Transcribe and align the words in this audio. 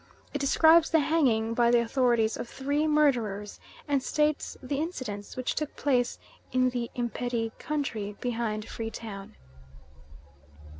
It 0.33 0.39
describes 0.39 0.89
the 0.89 0.97
hanging 1.01 1.53
by 1.53 1.69
the 1.69 1.77
Authorities 1.79 2.35
of 2.35 2.49
three 2.49 2.87
murderers, 2.87 3.59
and 3.87 4.01
states 4.01 4.57
the 4.63 4.79
incidents, 4.79 5.37
which 5.37 5.53
took 5.53 5.75
place 5.75 6.17
in 6.51 6.71
the 6.71 6.89
Imperi 6.95 7.51
country 7.59 8.17
behind 8.19 8.67
Free 8.67 8.89
Town. 8.89 9.35